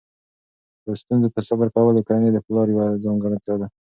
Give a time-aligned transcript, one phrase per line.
[1.01, 3.67] ستونزو ته صبر کول د کورنۍ د پلار یوه ځانګړتیا ده.